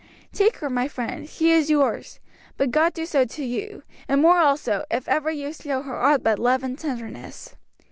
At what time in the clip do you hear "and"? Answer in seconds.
4.07-4.19, 6.63-6.75